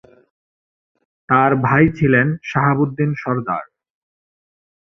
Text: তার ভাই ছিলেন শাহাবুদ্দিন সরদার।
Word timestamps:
তার 1.29 1.51
ভাই 1.65 1.85
ছিলেন 1.97 2.27
শাহাবুদ্দিন 2.43 3.09
সরদার। 3.15 3.63